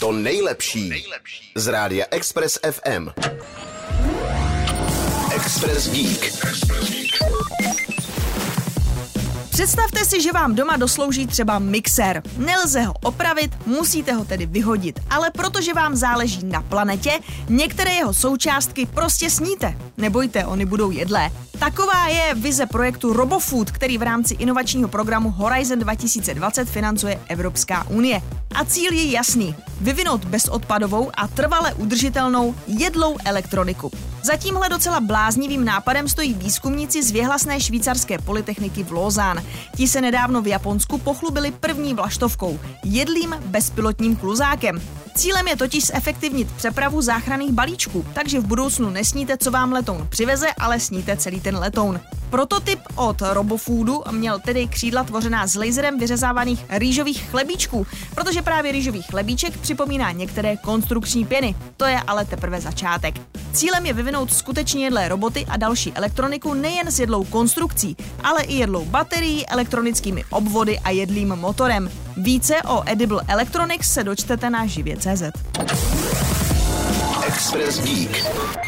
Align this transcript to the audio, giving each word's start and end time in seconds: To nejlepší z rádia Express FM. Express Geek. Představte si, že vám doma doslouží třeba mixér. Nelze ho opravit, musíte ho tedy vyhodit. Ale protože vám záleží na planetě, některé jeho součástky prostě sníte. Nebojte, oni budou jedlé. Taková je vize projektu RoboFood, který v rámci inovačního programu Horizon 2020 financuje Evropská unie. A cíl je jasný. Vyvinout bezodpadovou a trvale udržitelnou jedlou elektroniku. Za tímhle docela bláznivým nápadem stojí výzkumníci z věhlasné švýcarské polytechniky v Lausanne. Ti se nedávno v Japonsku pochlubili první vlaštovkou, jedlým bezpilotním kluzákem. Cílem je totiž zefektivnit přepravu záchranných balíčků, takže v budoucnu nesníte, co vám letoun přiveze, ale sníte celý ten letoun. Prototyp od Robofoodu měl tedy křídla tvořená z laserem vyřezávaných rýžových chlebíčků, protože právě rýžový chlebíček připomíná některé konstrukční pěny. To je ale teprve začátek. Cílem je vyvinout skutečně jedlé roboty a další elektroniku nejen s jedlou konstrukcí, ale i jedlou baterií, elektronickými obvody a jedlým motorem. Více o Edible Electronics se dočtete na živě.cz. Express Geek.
To 0.00 0.12
nejlepší 0.12 1.04
z 1.54 1.66
rádia 1.66 2.06
Express 2.10 2.58
FM. 2.70 3.08
Express 5.34 5.90
Geek. 5.90 6.32
Představte 9.50 10.04
si, 10.04 10.22
že 10.22 10.32
vám 10.32 10.54
doma 10.54 10.76
doslouží 10.76 11.26
třeba 11.26 11.58
mixér. 11.58 12.22
Nelze 12.36 12.82
ho 12.82 12.94
opravit, 13.02 13.66
musíte 13.66 14.12
ho 14.12 14.24
tedy 14.24 14.46
vyhodit. 14.46 15.00
Ale 15.10 15.30
protože 15.30 15.74
vám 15.74 15.96
záleží 15.96 16.46
na 16.46 16.62
planetě, 16.62 17.10
některé 17.48 17.90
jeho 17.90 18.14
součástky 18.14 18.86
prostě 18.86 19.30
sníte. 19.30 19.78
Nebojte, 19.96 20.46
oni 20.46 20.66
budou 20.66 20.90
jedlé. 20.90 21.30
Taková 21.58 22.08
je 22.08 22.34
vize 22.34 22.66
projektu 22.66 23.12
RoboFood, 23.12 23.70
který 23.70 23.98
v 23.98 24.02
rámci 24.02 24.34
inovačního 24.34 24.88
programu 24.88 25.30
Horizon 25.30 25.78
2020 25.78 26.68
financuje 26.68 27.20
Evropská 27.28 27.86
unie. 27.88 28.22
A 28.54 28.64
cíl 28.64 28.92
je 28.92 29.10
jasný. 29.10 29.56
Vyvinout 29.80 30.24
bezodpadovou 30.24 31.10
a 31.14 31.28
trvale 31.28 31.74
udržitelnou 31.74 32.54
jedlou 32.66 33.16
elektroniku. 33.24 33.90
Za 34.22 34.36
tímhle 34.36 34.68
docela 34.68 35.00
bláznivým 35.00 35.64
nápadem 35.64 36.08
stojí 36.08 36.34
výzkumníci 36.34 37.02
z 37.02 37.10
věhlasné 37.10 37.60
švýcarské 37.60 38.18
polytechniky 38.18 38.84
v 38.84 38.92
Lausanne. 38.92 39.44
Ti 39.76 39.88
se 39.88 40.00
nedávno 40.00 40.42
v 40.42 40.46
Japonsku 40.46 40.98
pochlubili 40.98 41.50
první 41.50 41.94
vlaštovkou, 41.94 42.60
jedlým 42.84 43.36
bezpilotním 43.46 44.16
kluzákem. 44.16 44.82
Cílem 45.14 45.48
je 45.48 45.56
totiž 45.56 45.86
zefektivnit 45.86 46.52
přepravu 46.52 47.02
záchranných 47.02 47.52
balíčků, 47.52 48.04
takže 48.14 48.40
v 48.40 48.46
budoucnu 48.46 48.90
nesníte, 48.90 49.36
co 49.36 49.50
vám 49.50 49.72
letoun 49.72 50.06
přiveze, 50.08 50.46
ale 50.58 50.80
sníte 50.80 51.16
celý 51.16 51.40
ten 51.40 51.56
letoun. 51.56 52.00
Prototyp 52.30 52.80
od 52.96 53.22
Robofoodu 53.32 54.02
měl 54.10 54.38
tedy 54.38 54.66
křídla 54.66 55.04
tvořená 55.04 55.46
z 55.46 55.54
laserem 55.54 55.98
vyřezávaných 55.98 56.64
rýžových 56.68 57.30
chlebíčků, 57.30 57.86
protože 58.14 58.42
právě 58.42 58.72
rýžový 58.72 59.02
chlebíček 59.02 59.58
připomíná 59.58 60.12
některé 60.12 60.56
konstrukční 60.56 61.24
pěny. 61.24 61.54
To 61.76 61.84
je 61.84 62.00
ale 62.06 62.24
teprve 62.24 62.60
začátek. 62.60 63.20
Cílem 63.52 63.86
je 63.86 63.92
vyvinout 63.92 64.32
skutečně 64.32 64.84
jedlé 64.84 65.08
roboty 65.08 65.46
a 65.48 65.56
další 65.56 65.92
elektroniku 65.92 66.54
nejen 66.54 66.90
s 66.90 67.00
jedlou 67.00 67.24
konstrukcí, 67.24 67.96
ale 68.24 68.42
i 68.42 68.54
jedlou 68.54 68.84
baterií, 68.84 69.46
elektronickými 69.46 70.24
obvody 70.30 70.78
a 70.78 70.90
jedlým 70.90 71.28
motorem. 71.28 71.90
Více 72.16 72.62
o 72.62 72.82
Edible 72.86 73.22
Electronics 73.28 73.92
se 73.92 74.04
dočtete 74.04 74.50
na 74.50 74.66
živě.cz. 74.66 75.22
Express 77.26 77.80
Geek. 77.80 78.67